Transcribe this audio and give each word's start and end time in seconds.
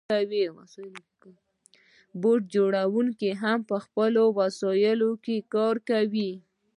بوټ 2.21 2.41
جوړونکو 2.55 3.29
هم 3.41 3.59
په 3.69 3.77
خپلو 3.85 4.23
وسایلو 4.39 5.09
کار 5.53 5.75
کاوه. 5.87 6.31